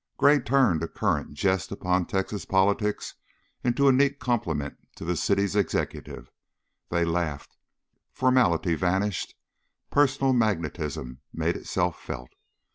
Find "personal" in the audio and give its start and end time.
9.91-10.33